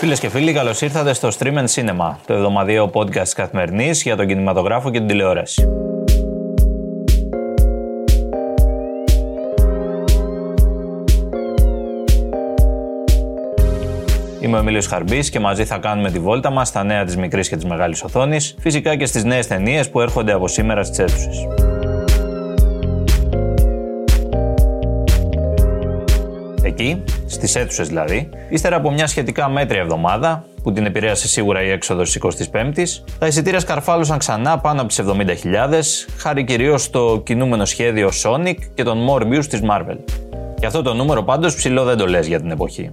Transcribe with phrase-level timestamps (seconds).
[0.00, 4.26] Φίλες και φίλοι, καλώς ήρθατε στο Stream and Cinema, το εβδομαδιαίο podcast καθημερινής για τον
[4.26, 5.68] κινηματογράφο και την τηλεόραση.
[14.40, 17.48] Είμαι ο Εμίλιος Χαρμπής και μαζί θα κάνουμε τη βόλτα μας στα νέα της μικρής
[17.48, 21.46] και της μεγάλης οθόνης, φυσικά και στις νέες ταινίες που έρχονται από σήμερα στις αίθουσες.
[26.80, 31.70] Εκεί, στις αίθουσες δηλαδή, ύστερα από μια σχετικά μέτρια εβδομάδα, που την επηρέασε σίγουρα η
[31.70, 32.82] έξοδος της 25η,
[33.18, 38.82] τα εισιτήρια σκαρφάλωσαν ξανά πάνω από τις 70.000, χάρη κυρίως στο κινούμενο σχέδιο Sonic και
[38.82, 39.96] τον Morbius της Marvel.
[40.60, 42.90] Και αυτό το νούμερο πάντως ψηλό δεν το λες για την εποχή.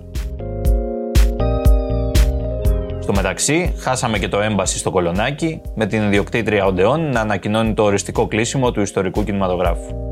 [3.00, 7.84] Στο μεταξύ, χάσαμε και το έμπαση στο Κολονάκι, με την ιδιοκτήτρια Οντεών να ανακοινώνει το
[7.84, 10.05] οριστικό κλείσιμο του ιστορικού κινηματογράφου.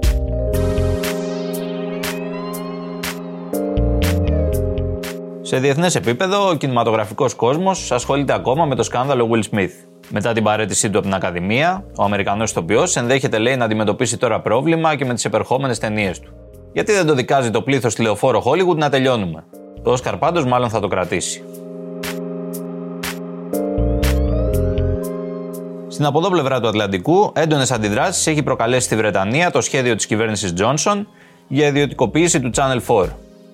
[5.54, 9.72] Σε διεθνές επίπεδο, ο κινηματογραφικός κόσμος ασχολείται ακόμα με το σκάνδαλο Will Smith.
[10.10, 14.42] Μετά την παρέτησή του από την Ακαδημία, ο Αμερικανός ηθοποιός ενδέχεται λέει να αντιμετωπίσει τώρα
[14.42, 16.34] πρόβλημα και με τις επερχόμενες ταινίες του.
[16.74, 19.44] Γιατί δεν το δικάζει το πλήθος τηλεοφόρο Hollywood να τελειώνουμε;
[19.84, 21.44] Το Όσκαρ πάντως μάλλον θα το κρατήσει.
[25.88, 30.54] Στην αποδό πλευρά του Ατλαντικού, έντονες αντιδράσεις έχει προκαλέσει στη Βρετανία το σχέδιο της κυβέρνησης
[30.58, 31.06] Johnson
[31.48, 33.06] για ιδιωτικοποίηση του Channel 4.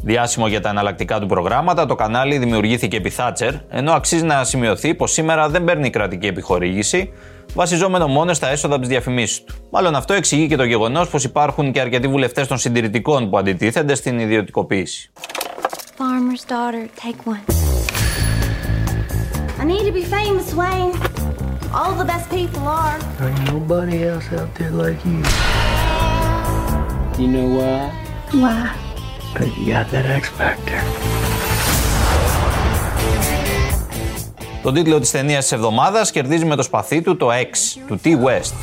[0.04, 4.96] Διάσημο για τα εναλλακτικά του προγράμματα, το κανάλι δημιουργήθηκε επί Thatcher, ενώ αξίζει να σημειωθεί
[4.96, 7.12] πως σήμερα δεν παίρνει κρατική επιχορήγηση,
[7.54, 9.56] βασιζόμενο μόνο στα έσοδα από τις διαφημίσεις του.
[9.70, 13.96] Μάλλον αυτό εξηγεί και το γεγονός πως υπάρχουν και αρκετοί βουλευτές των συντηρητικών που αντιτίθενται
[13.96, 15.12] στην ιδιωτικοποίηση.
[15.98, 17.44] Farmer's daughter, take one.
[19.62, 20.94] I need to be famous, Wayne.
[21.78, 22.98] All the best people are.
[23.18, 25.20] There ain't nobody else out there like you.
[27.20, 27.80] You know why?
[28.42, 28.89] Why?
[29.34, 30.80] Because you got that X Factor.
[34.64, 38.54] Το τίτλο της ταινίας της εβδομάδας κερδίζει με το σπαθί του το X, του T-West.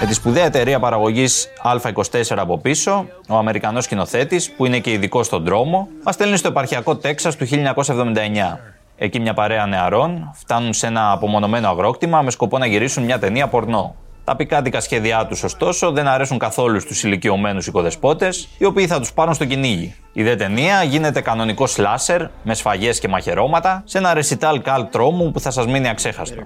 [0.00, 5.22] Με τη σπουδαία εταιρεία παραγωγής Α24 από πίσω, ο Αμερικανός σκηνοθέτης, που είναι και ειδικό
[5.22, 8.58] στον δρόμο, μας στέλνει στο επαρχιακό Τέξας του 1979.
[8.96, 13.48] Εκεί μια παρέα νεαρών φτάνουν σε ένα απομονωμένο αγρόκτημα με σκοπό να γυρίσουν μια ταινία
[13.48, 13.94] πορνό.
[14.26, 19.12] Τα πικάτικα σχέδιά τους, ωστόσο, δεν αρέσουν καθόλου στους ηλικιωμένους οικοδεσπότες, οι οποίοι θα τους
[19.12, 19.94] πάρουν στο κυνήγι.
[20.12, 25.30] Η δε ταινία γίνεται κανονικό σλάσερ με σφαγές και μαχαιρώματα σε ένα ρεσιτάλ καλ τρόμου
[25.30, 26.42] που θα σας μείνει αξέχαστο.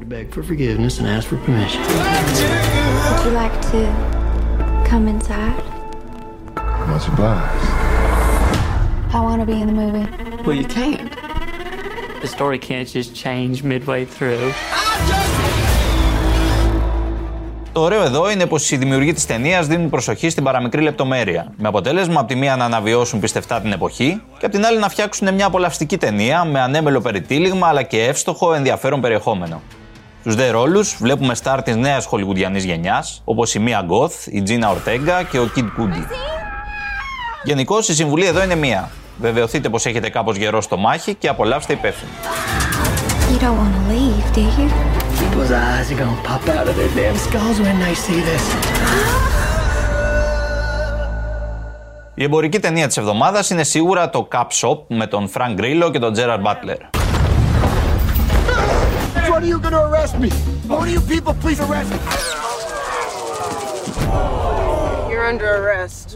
[12.22, 14.44] The story can't just change midway through.
[17.72, 21.52] Το ωραίο εδώ είναι πως οι δημιουργοί της ταινίας δίνουν προσοχή στην παραμικρή λεπτομέρεια.
[21.56, 24.88] Με αποτέλεσμα από τη μία να αναβιώσουν πιστευτά την εποχή και από την άλλη να
[24.88, 29.62] φτιάξουν μια απολαυστική ταινία με ανέμελο περιτύλιγμα αλλά και εύστοχο ενδιαφέρον περιεχόμενο.
[30.20, 34.70] Στου δε ρόλους βλέπουμε στάρ της νέας χολιγουδιανή γενιάς, όπως η Μία Γκοθ, η Τζίνα
[34.70, 36.06] Ορτέγκα και ο Κιντ Κούντι.
[37.42, 38.90] Γενικώ η συμβουλή εδώ είναι μία.
[39.18, 42.10] Βεβαιωθείτε πως έχετε κάπως γερό στο μάχη και απολαύστε υπεύθυνα.
[43.30, 45.50] You don't want to leave, do you?
[45.50, 48.54] People's eyes are gonna pop out of their damn skulls when they see this.
[52.14, 55.98] Η εμπορική ταινία της εβδομάδας είναι σίγουρα το Cup Shop με τον Frank Grillo και
[55.98, 56.78] τον Gerard Butler.
[59.28, 60.30] What are you gonna arrest me?
[60.68, 62.49] What are you people please arrest me?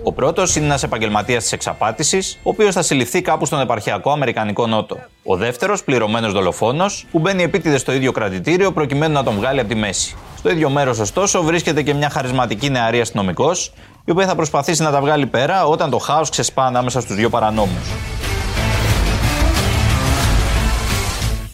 [0.02, 4.66] Ο πρώτος είναι ένας επαγγελματίας της εξαπάτησης, ο οποίος θα συλληφθεί κάπου στον επαρχιακό Αμερικανικό
[4.66, 4.98] Νότο.
[5.24, 9.68] Ο δεύτερος, πληρωμένος δολοφόνος, που μπαίνει επίτηδες στο ίδιο κρατητήριο προκειμένου να τον βγάλει από
[9.68, 10.16] τη μέση.
[10.38, 13.72] Στο ίδιο μέρος, ωστόσο, βρίσκεται και μια χαρισματική νεαρή αστυνομικός,
[14.04, 17.30] η οποία θα προσπαθήσει να τα βγάλει πέρα όταν το χάος ξεσπά ανάμεσα στους δύο
[17.30, 17.88] παρανόμους.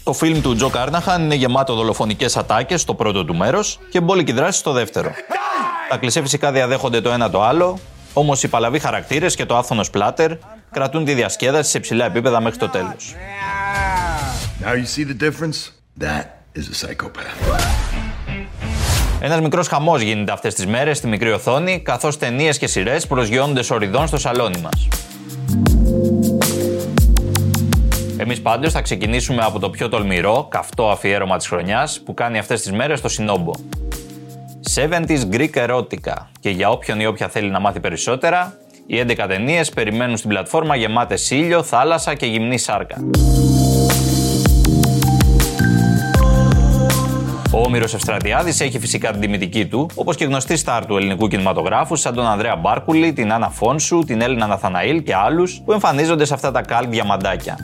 [0.04, 4.32] Το φιλμ του Τζο Κάρναχαν είναι γεμάτο δολοφονικές ατάκες στο πρώτο του μέρος και μπόλικη
[4.32, 5.10] δράση στο δεύτερο.
[5.90, 7.78] Τα κλισέ φυσικά διαδέχονται το ένα το άλλο,
[8.12, 10.32] όμως οι παλαβοί χαρακτήρες και το άφθονο πλάτερ
[10.70, 13.14] κρατούν τη διασκέδαση σε ψηλά επίπεδα μέχρι το τέλος.
[19.20, 23.62] Ένας μικρός χαμός γίνεται αυτές τις μέρες στη μικρή οθόνη, καθώς ταινίες και σειρές προσγειώνονται
[23.62, 24.88] σοριδών στο σαλόνι μας.
[28.16, 32.60] Εμείς πάντως θα ξεκινήσουμε από το πιο τολμηρό, καυτό αφιέρωμα της χρονιάς που κάνει αυτές
[32.60, 33.52] τις μέρες το Σινόμπο.
[34.74, 36.14] 70s Greek Erotica.
[36.40, 40.76] Και για όποιον ή όποια θέλει να μάθει περισσότερα, οι 11 ταινίες περιμένουν στην πλατφόρμα
[40.76, 42.96] γεμάτες ήλιο, θάλασσα και γυμνή σάρκα.
[47.52, 51.96] Ο Όμηρος Ευστρατιάδης έχει φυσικά την τιμητική του, όπως και γνωστή στάρ του ελληνικού κινηματογράφου
[51.96, 56.34] σαν τον Ανδρέα Μπάρκουλη, την Άννα Φόνσου, την Έλληνα Ναθαναήλ και άλλους που εμφανίζονται σε
[56.34, 57.58] αυτά τα καλ διαμαντάκια.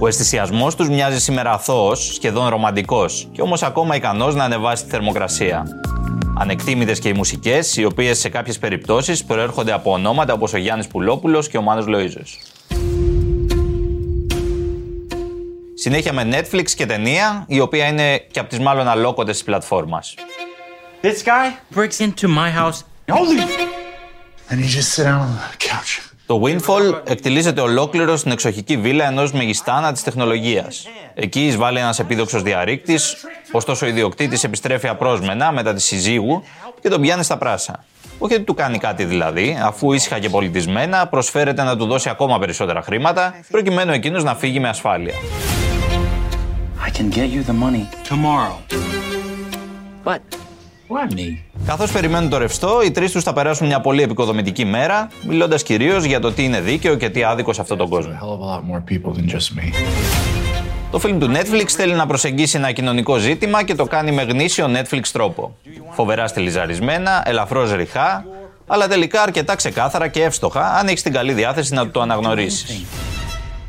[0.00, 4.90] Ο αισθησιασμός τους μοιάζει σήμερα αθώος, σχεδόν ρομαντικός, και όμως ακόμα ικανός να ανεβάσει τη
[4.90, 5.66] θερμοκρασία.
[6.40, 10.86] Ανεκτήμητες και οι μουσικές, οι οποίες σε κάποιες περιπτώσεις προέρχονται από ονόματα όπως ο Γιάννης
[10.86, 12.38] Πουλόπουλος και ο Μάνος Λοίζος.
[15.74, 20.14] Συνέχεια με Netflix και ταινία, η οποία είναι και από τις μάλλον αλόκοτες της πλατφόρμας.
[21.02, 22.78] This guy breaks into my house.
[23.08, 23.40] Holy!
[24.50, 26.09] And you just sit down on the couch.
[26.30, 30.86] Το Windfall εκτελίζεται ολόκληρο στην εξοχική βίλα ενός μεγιστάνα της τεχνολογίας.
[31.14, 33.16] Εκεί εισβάλλει ένας επίδοξος διαρρήκτης,
[33.52, 36.42] ωστόσο ο ιδιοκτήτης επιστρέφει απρόσμενα μετά τη συζύγου
[36.80, 37.84] και τον πιάνει στα πράσα.
[38.18, 42.38] Όχι ότι του κάνει κάτι δηλαδή, αφού ήσυχα και πολιτισμένα προσφέρεται να του δώσει ακόμα
[42.38, 45.14] περισσότερα χρήματα, προκειμένου εκείνος να φύγει με ασφάλεια.
[46.86, 48.56] I can get you the money tomorrow.
[50.04, 50.39] But why me?
[51.66, 56.04] Καθώς περιμένουν το ρευστό, οι τρεις τους θα περάσουν μια πολύ επικοδομητική μέρα, μιλώντας κυρίως
[56.04, 58.12] για το τι είναι δίκαιο και τι άδικο σε αυτόν τον κόσμο.
[58.12, 59.74] Hell of a lot more people than just me.
[60.90, 64.70] Το φιλμ του Netflix θέλει να προσεγγίσει ένα κοινωνικό ζήτημα και το κάνει με γνήσιο
[64.74, 65.56] Netflix τρόπο.
[65.90, 68.24] Φοβερά στυλιζαρισμένα, ελαφρώς ρηχά,
[68.66, 72.84] αλλά τελικά αρκετά ξεκάθαρα και εύστοχα αν έχεις την καλή διάθεση να το αναγνωρίσεις.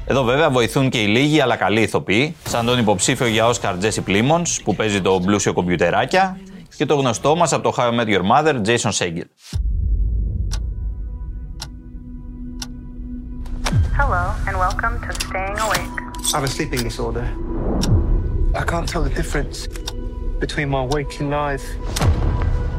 [0.05, 4.09] Εδώ βέβαια βοηθούν και οι λίγοι αλλά καλοί ηθοποιοί, σαν τον υποψήφιο για Oscar Jesse
[4.09, 6.37] Plimons που παίζει το μπλούσιο κομπιουτεράκια
[6.75, 9.27] και το γνωστό μας από το How I Met Your Mother Jason Segel.
[13.97, 15.97] Hello, and welcome to Staying Awake.
[16.33, 17.25] I have a sleeping disorder.
[18.61, 19.57] I can't tell the difference
[20.43, 21.65] between my waking life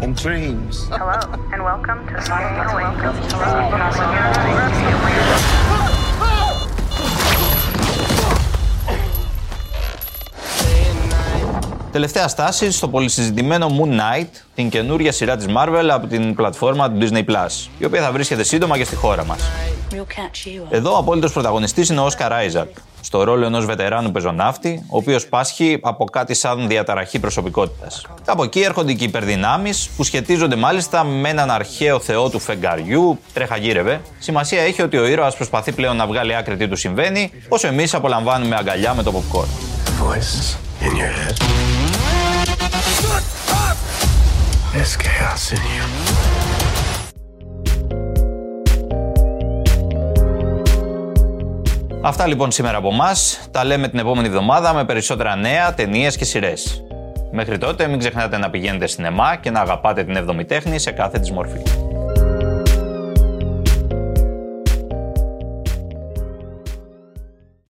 [0.03, 0.75] and dreams.
[0.89, 1.19] Hello,
[1.53, 2.99] and welcome to Staying Awake.
[11.93, 16.99] Τελευταία στάση στο πολυσυζητημένο Moon Knight, την καινούρια σειρά της Marvel από την πλατφόρμα του
[17.01, 17.25] Disney+,
[17.79, 19.41] η οποία θα βρίσκεται σύντομα και στη χώρα μας.
[19.91, 20.67] We'll catch you up.
[20.71, 22.69] Εδώ ο απόλυτος πρωταγωνιστής είναι ο Όσκαρ Άιζακ,
[23.01, 28.07] στο ρόλο ενός βετεράνου πεζοναύτη, ο οποίος πάσχει από κάτι σαν διαταραχή προσωπικότητας.
[28.25, 33.19] Από εκεί έρχονται και οι υπερδυνάμεις, που σχετίζονται μάλιστα με έναν αρχαίο θεό του φεγγαριού,
[33.33, 34.01] τρέχα γύρευε.
[34.19, 37.95] Σημασία έχει ότι ο ήρωας προσπαθεί πλέον να βγάλει άκρη τι του συμβαίνει, όσο εμείς
[37.95, 39.47] απολαμβάνουμε αγκαλιά με το popcorn.
[40.03, 41.37] Voice in your head;
[44.73, 45.87] There's chaos in you.
[52.05, 53.11] Αυτά λοιπόν σήμερα από εμά.
[53.51, 56.85] Τα λέμε την επόμενη εβδομάδα με περισσότερα νέα, ταινίες και σειρές.
[57.31, 60.91] Μέχρι τότε μην ξεχνάτε να πηγαίνετε στην ΕΜΑ και να αγαπάτε την 7η τέχνη σε
[60.91, 61.63] κάθε της μορφή.